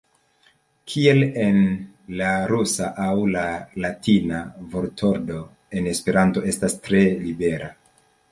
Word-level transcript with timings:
Kiel 0.91 1.19
en 1.41 1.59
la 2.21 2.29
rusa 2.51 2.87
aŭ 3.03 3.11
la 3.35 3.43
latina, 3.85 4.41
vortordo 4.71 5.41
en 5.81 5.91
Esperanto 5.95 6.45
estas 6.53 6.79
tre 6.89 7.03
libera. 7.27 7.69